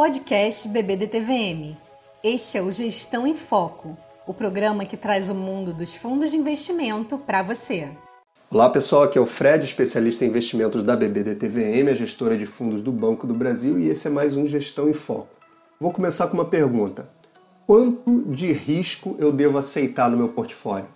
Podcast 0.00 0.68
BBDTVM. 0.68 1.76
Este 2.22 2.56
é 2.56 2.62
o 2.62 2.70
Gestão 2.70 3.26
em 3.26 3.34
Foco, 3.34 3.98
o 4.28 4.32
programa 4.32 4.84
que 4.84 4.96
traz 4.96 5.28
o 5.28 5.34
mundo 5.34 5.74
dos 5.74 5.96
fundos 5.96 6.30
de 6.30 6.36
investimento 6.36 7.18
para 7.18 7.42
você. 7.42 7.88
Olá 8.48 8.70
pessoal, 8.70 9.02
aqui 9.02 9.18
é 9.18 9.20
o 9.20 9.26
Fred, 9.26 9.64
especialista 9.64 10.24
em 10.24 10.28
investimentos 10.28 10.84
da 10.84 10.94
BBDTVM, 10.94 11.90
a 11.90 11.94
gestora 11.94 12.38
de 12.38 12.46
fundos 12.46 12.80
do 12.80 12.92
Banco 12.92 13.26
do 13.26 13.34
Brasil, 13.34 13.76
e 13.76 13.88
esse 13.88 14.06
é 14.06 14.10
mais 14.10 14.36
um 14.36 14.46
Gestão 14.46 14.88
em 14.88 14.94
Foco. 14.94 15.34
Vou 15.80 15.92
começar 15.92 16.28
com 16.28 16.34
uma 16.34 16.44
pergunta: 16.44 17.08
quanto 17.66 18.22
de 18.26 18.52
risco 18.52 19.16
eu 19.18 19.32
devo 19.32 19.58
aceitar 19.58 20.08
no 20.08 20.16
meu 20.16 20.28
portfólio? 20.28 20.86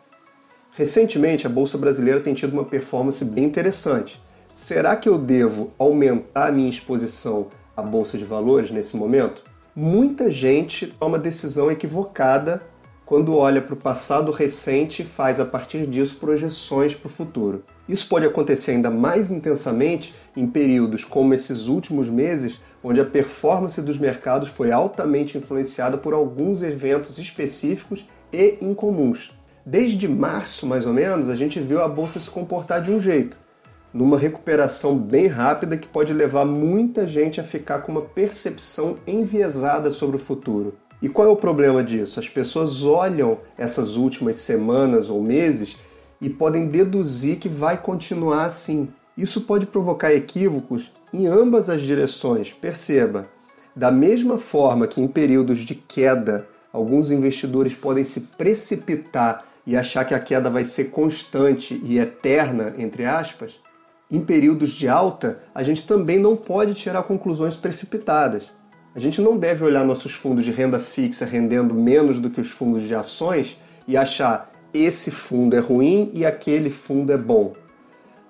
Recentemente, 0.77 1.45
a 1.45 1.51
Bolsa 1.51 1.77
Brasileira 1.77 2.21
tem 2.21 2.35
tido 2.35 2.53
uma 2.53 2.65
performance 2.65 3.25
bem 3.25 3.47
interessante. 3.47 4.23
Será 4.53 4.95
que 4.95 5.09
eu 5.09 5.19
devo 5.19 5.73
aumentar 5.77 6.51
a 6.51 6.53
minha 6.53 6.71
exposição 6.71 7.49
à 7.77 7.83
Bolsa 7.83 8.19
de 8.19 8.25
Valores 8.25 8.71
nesse 8.71 8.97
momento? 8.97 9.43
Muita 9.75 10.31
gente 10.31 10.87
toma 10.87 11.19
decisão 11.19 11.71
equivocada 11.71 12.63
quando 13.05 13.37
olha 13.37 13.61
para 13.61 13.75
o 13.75 13.77
passado 13.77 14.31
recente 14.33 15.03
e 15.03 15.05
faz 15.05 15.41
a 15.41 15.45
partir 15.45 15.87
disso 15.87 16.17
projeções 16.17 16.95
para 16.95 17.09
o 17.09 17.11
futuro. 17.11 17.65
Isso 17.89 18.09
pode 18.09 18.27
acontecer 18.27 18.73
ainda 18.73 18.91
mais 18.91 19.31
intensamente 19.31 20.15
em 20.37 20.47
períodos 20.47 21.05
como 21.05 21.35
esses 21.35 21.67
últimos 21.67 22.09
meses, 22.09 22.61
onde 22.83 23.01
a 23.01 23.05
performance 23.05 23.81
dos 23.83 23.99
mercados 23.99 24.49
foi 24.49 24.73
altamente 24.73 25.37
influenciada 25.37 25.99
por 25.99 26.15
alguns 26.15 26.63
eventos 26.63 27.19
específicos 27.19 28.07
e 28.33 28.59
incomuns. 28.61 29.33
Desde 29.65 30.09
março, 30.09 30.67
mais 30.67 30.87
ou 30.87 30.93
menos, 30.93 31.29
a 31.29 31.37
gente 31.37 31.61
viu 31.61 31.83
a 31.83 31.89
bolsa 31.89 32.19
se 32.19 32.31
comportar 32.31 32.83
de 32.83 32.91
um 32.91 32.99
jeito, 32.99 33.39
numa 33.93 34.19
recuperação 34.19 34.97
bem 34.97 35.27
rápida 35.27 35.77
que 35.77 35.87
pode 35.87 36.13
levar 36.13 36.45
muita 36.45 37.07
gente 37.07 37.41
a 37.41 37.45
ficar 37.45 37.81
com 37.81 37.93
uma 37.93 38.03
percepção 38.03 38.97
enviesada 39.07 39.91
sobre 39.91 40.17
o 40.17 40.21
futuro. 40.21 40.75
E 41.03 41.09
qual 41.09 41.29
é 41.29 41.31
o 41.31 41.37
problema 41.37 41.83
disso? 41.83 42.21
As 42.21 42.29
pessoas 42.29 42.85
olham 42.85 43.39
essas 43.59 43.97
últimas 43.97 44.37
semanas 44.37 45.11
ou 45.11 45.21
meses 45.21 45.77
e 46.21 46.31
podem 46.31 46.69
deduzir 46.69 47.39
que 47.39 47.49
vai 47.49 47.77
continuar 47.77 48.47
assim. 48.47 48.89
Isso 49.19 49.43
pode 49.43 49.67
provocar 49.67 50.15
equívocos 50.15 50.93
em 51.13 51.27
ambas 51.27 51.69
as 51.69 51.83
direções. 51.83 52.53
Perceba, 52.53 53.27
da 53.75 53.91
mesma 53.91 54.39
forma 54.39 54.87
que 54.87 55.01
em 55.01 55.09
períodos 55.09 55.59
de 55.59 55.75
queda 55.75 56.47
alguns 56.73 57.11
investidores 57.11 57.75
podem 57.75 58.05
se 58.05 58.21
precipitar 58.39 59.45
e 59.67 59.77
achar 59.77 60.05
que 60.05 60.15
a 60.15 60.21
queda 60.21 60.49
vai 60.49 60.65
ser 60.65 60.87
constante 60.87 61.81
e 61.85 61.99
eterna, 61.99 62.75
entre 62.79 63.05
aspas, 63.05 63.61
em 64.13 64.21
períodos 64.21 64.73
de 64.73 64.87
alta, 64.87 65.41
a 65.55 65.63
gente 65.63 65.87
também 65.87 66.19
não 66.19 66.37
pode 66.37 66.75
tirar 66.75 67.03
conclusões 67.05 67.57
precipitadas. 67.57 68.45
A 68.95 69.01
gente 69.01 69.23
não 69.23 69.39
deve 69.39 69.65
olhar 69.65 69.87
nossos 69.87 70.13
fundos 70.13 70.45
de 70.45 70.51
renda 70.51 70.79
fixa 70.79 71.25
rendendo 71.25 71.75
menos 71.75 72.21
do 72.21 72.29
que 72.29 72.41
os 72.41 72.51
fundos 72.51 72.83
de 72.83 72.95
ações 72.95 73.59
e 73.89 73.97
achar 73.97 74.53
esse 74.75 75.11
fundo 75.11 75.57
é 75.57 75.59
ruim 75.59 76.11
e 76.13 76.27
aquele 76.27 76.71
fundo 76.71 77.11
é 77.11 77.17
bom. 77.17 77.55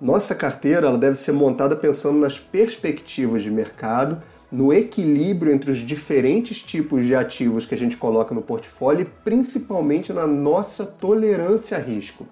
Nossa 0.01 0.37
carteira 0.37 0.87
ela 0.87 0.99
deve 0.99 1.17
ser 1.17 1.33
montada 1.33 1.75
pensando 1.75 2.19
nas 2.19 2.39
perspectivas 2.39 3.43
de 3.43 3.51
mercado 3.51 4.23
no 4.53 4.73
equilíbrio 4.73 5.53
entre 5.53 5.71
os 5.71 5.79
diferentes 5.79 6.63
tipos 6.63 7.07
de 7.07 7.15
ativos 7.15 7.65
que 7.65 7.75
a 7.75 7.79
gente 7.79 7.97
coloca 7.97 8.35
no 8.35 8.43
portfólio 8.43 9.03
e 9.03 9.25
principalmente 9.25 10.13
na 10.13 10.27
nossa 10.27 10.85
tolerância 10.85 11.79
a 11.79 11.81
risco. 11.81 12.27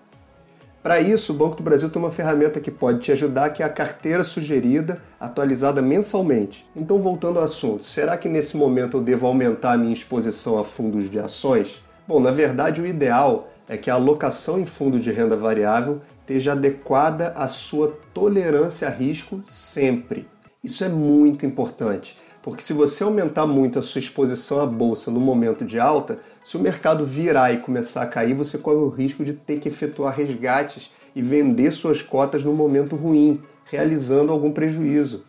Para 0.83 0.99
isso, 0.99 1.33
o 1.33 1.37
Banco 1.37 1.57
do 1.57 1.63
Brasil 1.63 1.91
tem 1.91 2.01
uma 2.01 2.11
ferramenta 2.11 2.59
que 2.59 2.71
pode 2.71 3.01
te 3.01 3.13
ajudar, 3.13 3.51
que 3.51 3.63
é 3.63 3.67
a 3.67 3.71
carteira 3.71 4.25
sugerida, 4.25 5.03
atualizada 5.21 5.83
mensalmente. 5.83 6.67
Então, 6.75 6.99
voltando 6.99 7.39
ao 7.39 7.45
assunto, 7.45 7.83
será 7.83 8.17
que 8.17 8.31
nesse 8.31 8.57
momento 8.57 8.97
eu 8.97 9.03
devo 9.03 9.27
aumentar 9.27 9.73
a 9.73 9.77
minha 9.77 9.93
exposição 9.93 10.59
a 10.59 10.65
fundos 10.65 11.11
de 11.11 11.19
ações? 11.19 11.83
Bom, 12.09 12.19
na 12.19 12.31
verdade, 12.31 12.81
o 12.81 12.87
ideal 12.87 13.51
é 13.69 13.77
que 13.77 13.91
a 13.91 13.95
alocação 13.95 14.59
em 14.59 14.65
fundos 14.65 15.05
de 15.05 15.13
renda 15.13 15.37
variável 15.37 16.01
esteja 16.21 16.53
adequada 16.53 17.35
à 17.37 17.47
sua 17.47 17.99
tolerância 18.15 18.89
a 18.89 18.91
risco 18.91 19.39
sempre. 19.43 20.27
Isso 20.63 20.85
é 20.85 20.89
muito 20.91 21.47
importante, 21.47 22.19
porque 22.43 22.63
se 22.63 22.75
você 22.75 23.03
aumentar 23.03 23.47
muito 23.47 23.79
a 23.79 23.83
sua 23.83 23.99
exposição 23.99 24.61
à 24.61 24.67
bolsa 24.67 25.11
no 25.11 25.19
momento 25.19 25.65
de 25.65 25.81
alta, 25.81 26.19
se 26.45 26.57
o 26.59 26.61
mercado 26.61 27.07
virar 27.07 27.53
e 27.53 27.61
começar 27.61 28.03
a 28.03 28.07
cair, 28.07 28.35
você 28.35 28.59
corre 28.59 28.77
o 28.77 28.91
risco 28.91 29.25
de 29.25 29.33
ter 29.33 29.59
que 29.59 29.69
efetuar 29.69 30.15
resgates 30.15 30.91
e 31.17 31.23
vender 31.23 31.71
suas 31.71 32.03
cotas 32.03 32.45
no 32.45 32.53
momento 32.53 32.95
ruim, 32.95 33.41
realizando 33.65 34.33
algum 34.33 34.53
prejuízo. 34.53 35.25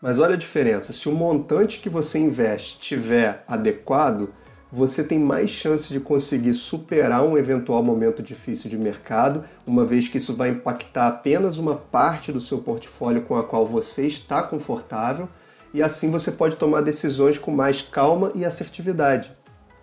Mas 0.00 0.20
olha 0.20 0.34
a 0.34 0.38
diferença: 0.38 0.92
se 0.92 1.08
o 1.08 1.12
montante 1.12 1.80
que 1.80 1.88
você 1.88 2.20
investe 2.20 2.78
estiver 2.80 3.42
adequado, 3.48 4.28
você 4.70 5.04
tem 5.04 5.18
mais 5.18 5.50
chance 5.50 5.92
de 5.92 6.00
conseguir 6.00 6.54
superar 6.54 7.22
um 7.24 7.38
eventual 7.38 7.82
momento 7.82 8.22
difícil 8.22 8.68
de 8.68 8.76
mercado, 8.76 9.44
uma 9.66 9.84
vez 9.84 10.08
que 10.08 10.18
isso 10.18 10.34
vai 10.34 10.50
impactar 10.50 11.06
apenas 11.06 11.56
uma 11.56 11.76
parte 11.76 12.32
do 12.32 12.40
seu 12.40 12.58
portfólio 12.58 13.22
com 13.22 13.36
a 13.36 13.44
qual 13.44 13.64
você 13.64 14.06
está 14.06 14.42
confortável, 14.42 15.28
e 15.72 15.82
assim 15.82 16.10
você 16.10 16.32
pode 16.32 16.56
tomar 16.56 16.80
decisões 16.80 17.38
com 17.38 17.50
mais 17.50 17.80
calma 17.80 18.32
e 18.34 18.44
assertividade. 18.44 19.30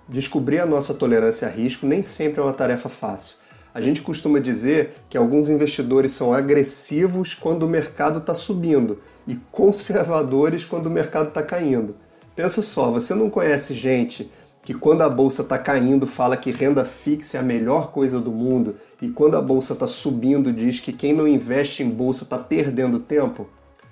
Descobrir 0.07 0.59
a 0.59 0.65
nossa 0.65 0.93
tolerância 0.93 1.47
a 1.47 1.51
risco 1.51 1.85
nem 1.85 2.03
sempre 2.03 2.41
é 2.41 2.43
uma 2.43 2.51
tarefa 2.51 2.89
fácil. 2.89 3.37
A 3.73 3.81
gente 3.81 4.01
costuma 4.01 4.39
dizer 4.39 4.97
que 5.09 5.17
alguns 5.17 5.49
investidores 5.49 6.11
são 6.11 6.33
agressivos 6.33 7.33
quando 7.33 7.63
o 7.63 7.69
mercado 7.69 8.19
está 8.19 8.33
subindo 8.33 8.99
e 9.25 9.35
conservadores 9.51 10.65
quando 10.65 10.87
o 10.87 10.91
mercado 10.91 11.29
está 11.29 11.41
caindo. 11.41 11.95
Pensa 12.35 12.61
só, 12.61 12.91
você 12.91 13.15
não 13.15 13.29
conhece 13.29 13.73
gente 13.73 14.31
que 14.63 14.73
quando 14.73 15.01
a 15.01 15.09
bolsa 15.09 15.41
está 15.41 15.57
caindo 15.57 16.07
fala 16.07 16.37
que 16.37 16.49
renda 16.49 16.85
fixa 16.85 17.37
é 17.37 17.39
a 17.41 17.43
melhor 17.43 17.91
coisa 17.91 18.19
do 18.19 18.31
mundo 18.31 18.77
e 19.01 19.09
quando 19.09 19.35
a 19.35 19.41
bolsa 19.41 19.73
está 19.73 19.87
subindo 19.87 20.51
diz 20.51 20.79
que 20.79 20.93
quem 20.93 21.13
não 21.13 21.27
investe 21.27 21.83
em 21.83 21.89
bolsa 21.89 22.23
está 22.23 22.37
perdendo 22.37 22.99
tempo? 22.99 23.47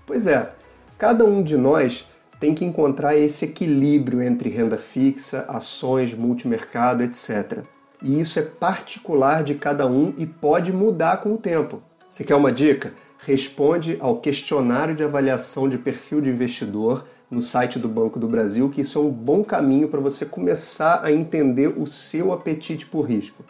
Pois 0.08 0.26
é, 0.28 0.52
cada 0.98 1.26
um 1.26 1.44
de 1.44 1.58
nós 1.58 2.08
tem 2.40 2.56
que 2.56 2.66
encontrar 2.66 3.16
esse 3.16 3.46
equilíbrio 3.46 4.22
entre 4.22 4.50
renda 4.50 4.78
fixa, 4.78 5.46
ações, 5.48 6.14
multimercado, 6.14 7.04
etc. 7.04 7.60
E 8.02 8.20
isso 8.20 8.40
é 8.40 8.42
particular 8.42 9.44
de 9.44 9.54
cada 9.56 9.86
um 9.86 10.14
e 10.18 10.26
pode 10.26 10.72
mudar 10.74 11.18
com 11.18 11.34
o 11.34 11.38
tempo. 11.38 11.84
Você 12.10 12.24
quer 12.24 12.36
uma 12.36 12.52
dica? 12.52 12.94
Responde 13.20 13.98
ao 14.00 14.18
questionário 14.18 14.96
de 14.96 15.04
avaliação 15.04 15.70
de 15.70 15.78
perfil 15.78 16.20
de 16.20 16.30
investidor 16.32 17.06
no 17.32 17.42
site 17.42 17.80
do 17.80 17.88
Banco 17.88 18.20
do 18.20 18.28
Brasil, 18.28 18.70
que 18.70 18.82
isso 18.82 19.00
é 19.00 19.02
um 19.02 19.10
bom 19.10 19.42
caminho 19.42 19.88
para 19.88 20.02
você 20.02 20.26
começar 20.26 21.00
a 21.02 21.14
entender 21.14 21.74
o 21.80 21.88
seu 21.88 22.34
apetite 22.34 22.86
por 22.86 23.04
risco. 23.04 23.46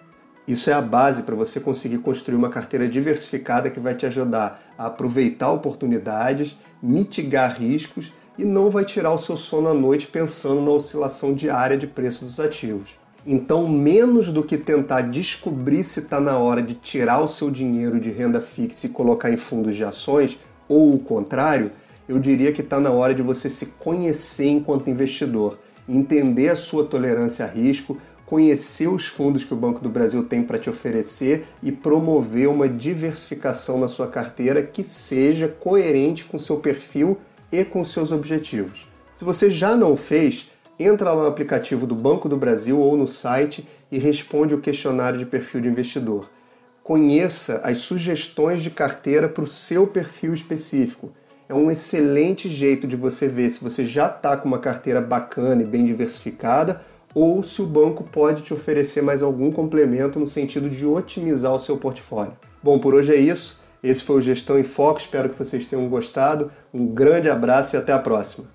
Isso 0.48 0.70
é 0.70 0.74
a 0.74 0.82
base 0.82 1.24
para 1.24 1.34
você 1.34 1.60
conseguir 1.60 1.98
construir 1.98 2.36
uma 2.36 2.50
carteira 2.50 2.88
diversificada 2.88 3.72
que 3.72 3.80
vai 3.80 3.96
te 3.96 4.06
ajudar 4.06 4.62
a 4.78 4.86
aproveitar 4.86 5.52
oportunidades, 5.52 6.60
mitigar 6.82 7.60
riscos 7.60 8.14
e 8.38 8.46
não 8.46 8.70
vai 8.70 8.86
tirar 8.86 9.14
o 9.14 9.20
seu 9.20 9.36
sono 9.36 9.70
à 9.70 9.74
noite 9.74 10.08
pensando 10.08 10.62
na 10.62 10.72
oscilação 10.72 11.34
diária 11.34 11.78
de 11.78 11.88
preço 11.88 12.24
dos 12.24 12.40
ativos. 12.40 12.90
Então, 13.26 13.68
menos 13.68 14.30
do 14.30 14.44
que 14.44 14.58
tentar 14.58 15.02
descobrir 15.02 15.84
se 15.84 16.00
está 16.00 16.20
na 16.20 16.38
hora 16.38 16.62
de 16.62 16.74
tirar 16.74 17.22
o 17.22 17.28
seu 17.28 17.52
dinheiro 17.52 18.00
de 18.00 18.10
renda 18.10 18.42
fixa 18.42 18.88
e 18.88 18.90
colocar 18.90 19.32
em 19.32 19.38
fundos 19.38 19.76
de 19.76 19.84
ações, 19.84 20.40
ou 20.68 20.96
o 20.96 21.00
contrário, 21.00 21.72
eu 22.12 22.20
diria 22.20 22.52
que 22.52 22.60
está 22.60 22.78
na 22.78 22.92
hora 22.92 23.16
de 23.16 23.22
você 23.22 23.50
se 23.50 23.68
conhecer 23.80 24.48
enquanto 24.48 24.90
investidor, 24.90 25.58
entender 25.88 26.50
a 26.50 26.58
sua 26.58 26.84
tolerância 26.84 27.46
a 27.46 27.48
risco, 27.48 27.98
conhecer 28.26 28.90
os 28.90 29.08
fundos 29.08 29.46
que 29.46 29.54
o 29.54 29.58
Banco 29.58 29.80
do 29.80 29.88
Brasil 29.88 30.22
tem 30.26 30.44
para 30.44 30.60
te 30.60 30.70
oferecer 30.70 31.46
e 31.64 31.72
promover 31.72 32.50
uma 32.50 32.68
diversificação 32.68 33.80
na 33.80 33.88
sua 33.88 34.08
carteira 34.08 34.62
que 34.62 34.84
seja 34.84 35.48
coerente 35.48 36.26
com 36.26 36.38
seu 36.38 36.58
perfil 36.58 37.18
e 37.50 37.64
com 37.64 37.86
seus 37.86 38.12
objetivos. 38.12 38.86
Se 39.16 39.24
você 39.24 39.50
já 39.50 39.78
não 39.78 39.96
fez, 39.96 40.52
entra 40.78 41.14
lá 41.14 41.24
no 41.24 41.30
aplicativo 41.30 41.88
do 41.88 41.96
Banco 41.96 42.28
do 42.28 42.36
Brasil 42.36 42.78
ou 42.78 42.98
no 42.98 43.08
site 43.08 43.66
e 43.90 43.98
responde 43.98 44.54
o 44.54 44.60
questionário 44.60 45.18
de 45.18 45.26
perfil 45.26 45.62
de 45.62 45.70
investidor. 45.70 46.30
Conheça 46.84 47.62
as 47.64 47.78
sugestões 47.78 48.62
de 48.62 48.70
carteira 48.70 49.30
para 49.30 49.46
o 49.46 49.48
seu 49.48 49.88
perfil 49.88 50.34
específico 50.34 51.14
é 51.52 51.54
um 51.54 51.70
excelente 51.70 52.48
jeito 52.48 52.88
de 52.88 52.96
você 52.96 53.28
ver 53.28 53.50
se 53.50 53.62
você 53.62 53.86
já 53.86 54.08
está 54.08 54.38
com 54.38 54.48
uma 54.48 54.58
carteira 54.58 55.02
bacana 55.02 55.62
e 55.62 55.66
bem 55.66 55.86
diversificada 55.86 56.82
ou 57.14 57.44
se 57.44 57.62
o 57.62 57.66
banco 57.66 58.06
pode 58.06 58.42
te 58.42 58.54
oferecer 58.54 59.02
mais 59.02 59.22
algum 59.22 59.52
complemento 59.52 60.18
no 60.18 60.26
sentido 60.26 60.70
de 60.70 60.86
otimizar 60.86 61.54
o 61.54 61.60
seu 61.60 61.76
portfólio. 61.76 62.38
Bom, 62.64 62.80
por 62.80 62.94
hoje 62.94 63.14
é 63.14 63.18
isso. 63.18 63.62
Esse 63.84 64.02
foi 64.02 64.20
o 64.20 64.22
Gestão 64.22 64.58
em 64.58 64.64
Foco. 64.64 65.02
Espero 65.02 65.30
que 65.30 65.38
vocês 65.38 65.68
tenham 65.68 65.90
gostado. 65.90 66.50
Um 66.74 66.88
grande 66.88 67.30
abraço 67.30 67.76
e 67.76 67.78
até 67.78 67.92
a 67.92 68.00
próxima. 68.00 68.48